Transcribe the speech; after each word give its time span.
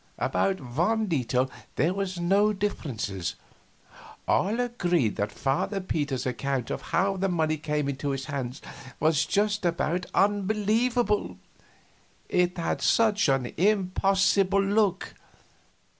About 0.17 0.59
one 0.59 1.05
detail 1.05 1.47
there 1.75 1.93
were 1.93 2.07
no 2.19 2.53
differences; 2.53 3.35
all 4.27 4.59
agreed 4.59 5.15
that 5.17 5.31
Father 5.31 5.79
Peter's 5.79 6.25
account 6.25 6.71
of 6.71 6.81
how 6.89 7.17
the 7.17 7.29
money 7.29 7.55
came 7.55 7.87
into 7.87 8.09
his 8.09 8.25
hands 8.25 8.63
was 8.99 9.27
just 9.27 9.63
about 9.63 10.07
unbelievable 10.15 11.37
it 12.29 12.57
had 12.57 12.81
such 12.81 13.29
an 13.29 13.53
impossible 13.59 14.63
look. 14.63 15.13